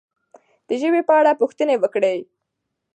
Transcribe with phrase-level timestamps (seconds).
[0.67, 2.19] د ژبې په اړه پوښتنې وکړئ.